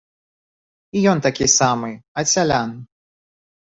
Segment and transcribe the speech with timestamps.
[0.95, 1.93] І ён такі самы,
[2.23, 2.69] ад сялян.